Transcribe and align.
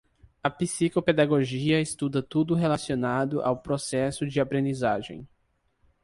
A 0.43 0.49
psicopedagogia 0.49 1.79
estuda 1.79 2.23
tudo 2.23 2.55
relacionado 2.55 3.39
ao 3.39 3.61
processo 3.61 4.25
de 4.25 4.41
aprendizagem. 4.41 5.27